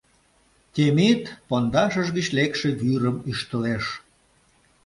[0.73, 3.85] Темит пондашыж гыч лекше вӱрым ӱштылеш.